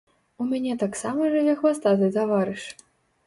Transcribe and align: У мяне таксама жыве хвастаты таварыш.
У 0.43 0.45
мяне 0.51 0.77
таксама 0.83 1.27
жыве 1.35 1.53
хвастаты 1.59 2.09
таварыш. 2.17 2.63